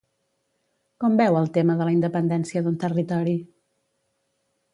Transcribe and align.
Com 1.03 1.19
veu 1.19 1.37
el 1.41 1.51
tema 1.57 1.75
de 1.81 1.87
la 1.89 1.93
independència 1.99 2.65
d'un 2.69 2.81
territori? 2.85 3.37